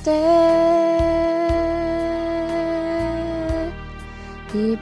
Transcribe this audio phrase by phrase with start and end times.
[0.00, 0.16] Di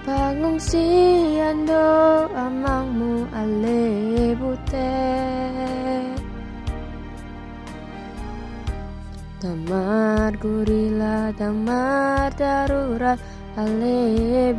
[0.06, 4.94] pangungsian do amangmu ale bute.
[9.42, 13.18] Damar gurila damar darurat
[13.58, 14.54] ale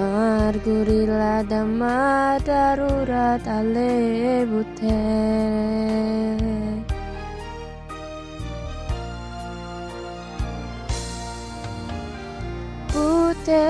[0.00, 4.96] bute Damar gurila damar darurat ale bute.
[12.92, 13.68] Bute.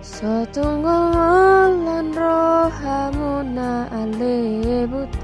[0.00, 5.23] Sotungol lan rohamuna ale bute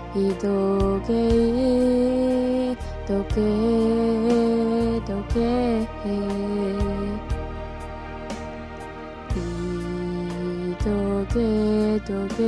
[0.13, 1.13] ひどけ
[3.07, 3.35] どけ
[5.07, 5.37] どけ。
[9.33, 9.35] ひ
[10.83, 10.87] ど
[11.27, 11.35] け
[11.99, 12.39] どけ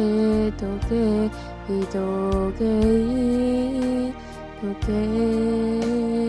[0.52, 0.92] どけ。
[1.68, 2.62] ひどけ
[4.62, 6.23] どけ。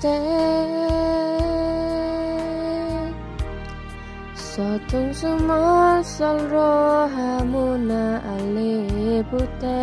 [0.00, 0.80] mistake
[4.34, 9.78] Sotong sumal sal roha muna alibute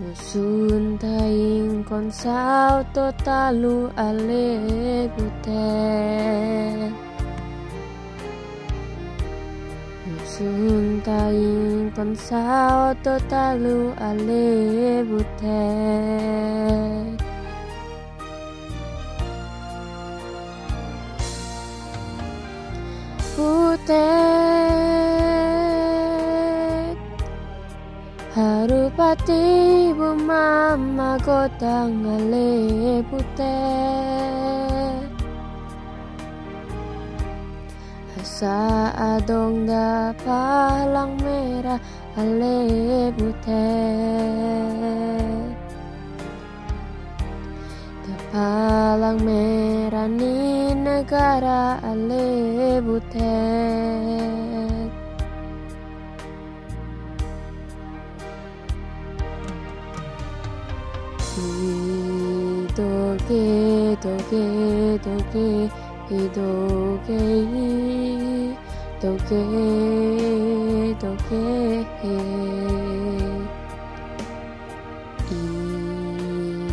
[0.00, 5.60] Nusun taying konsaw to talu alibute
[10.08, 11.59] Nusun taying
[12.00, 15.60] konsau totalu ale butet
[28.32, 35.04] Harupati bumama godang ale butet
[38.16, 41.20] Asa adong da palang
[41.70, 41.78] merah
[42.18, 43.46] ale butet
[48.02, 54.90] Da palang merah ni negara ale butet
[62.70, 64.46] Idoge, doge,
[64.98, 65.70] doge,
[66.10, 67.22] idoge,
[69.00, 69.24] どけ
[71.00, 72.14] どけい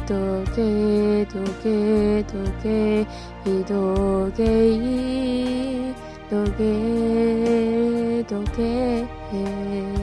[0.06, 3.08] どけどけどけ。
[3.46, 4.44] いどけ
[4.74, 5.96] い
[6.30, 9.97] どけどけ。